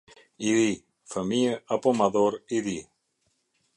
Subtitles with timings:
[0.45, 0.69] I ri-
[1.11, 2.77] fëmijë apo madhor i ri.